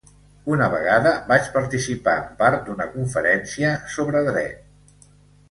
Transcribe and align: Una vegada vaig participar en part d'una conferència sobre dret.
Una 0.51 0.69
vegada 0.73 1.11
vaig 1.27 1.49
participar 1.57 2.15
en 2.23 2.33
part 2.41 2.65
d'una 2.71 2.89
conferència 2.95 3.75
sobre 3.99 4.27
dret. 4.31 5.07